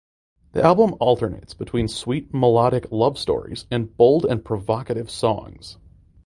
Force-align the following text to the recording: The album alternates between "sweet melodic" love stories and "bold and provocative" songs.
The 0.53 0.63
album 0.63 0.95
alternates 0.99 1.53
between 1.53 1.87
"sweet 1.87 2.33
melodic" 2.33 2.91
love 2.91 3.19
stories 3.19 3.67
and 3.69 3.95
"bold 3.97 4.25
and 4.25 4.43
provocative" 4.43 5.11
songs. 5.11 5.77